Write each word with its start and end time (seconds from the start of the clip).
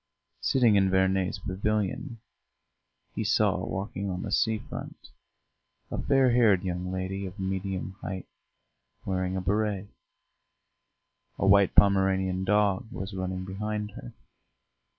Sitting 0.41 0.77
in 0.77 0.89
Verney's 0.89 1.37
pavilion, 1.37 2.17
he 3.13 3.23
saw, 3.23 3.63
walking 3.63 4.09
on 4.09 4.23
the 4.23 4.31
sea 4.31 4.57
front, 4.57 5.11
a 5.91 6.01
fair 6.01 6.31
haired 6.31 6.63
young 6.63 6.91
lady 6.91 7.27
of 7.27 7.37
medium 7.39 7.91
height, 8.01 8.25
wearing 9.05 9.37
a 9.37 9.41
béret; 9.43 9.89
a 11.37 11.45
white 11.45 11.75
Pomeranian 11.75 12.43
dog 12.43 12.91
was 12.91 13.13
running 13.13 13.45
behind 13.45 13.91
her. 13.91 14.11